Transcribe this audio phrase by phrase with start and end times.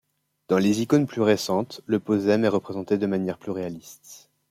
[0.47, 4.31] Dans les icônes plus récentes le pozem est représenté de manière plus réaliste.